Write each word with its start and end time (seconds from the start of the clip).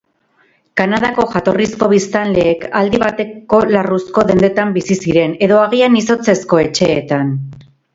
Kanadako 0.79 1.25
jatorrizko 1.33 1.89
biztanleek 1.91 2.65
aldi 2.81 3.03
bateko 3.05 3.61
larruzko 3.77 4.27
dendetan 4.33 4.75
bizi 4.81 5.01
ziren, 5.05 5.41
edo 5.51 5.65
agian 5.71 6.03
izotzezko 6.05 6.67
etxeetan. 6.69 7.37